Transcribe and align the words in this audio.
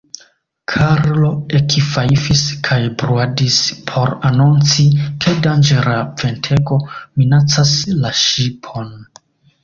Karlo 0.71 1.27
ekfajfis 1.57 2.39
kaj 2.67 2.77
bruadis 3.01 3.57
por 3.91 4.13
anonci, 4.29 4.85
ke 5.25 5.33
danĝera 5.47 5.97
ventego 6.23 6.79
minacas 7.21 7.75
la 7.99 8.13
ŝipon. 8.23 8.91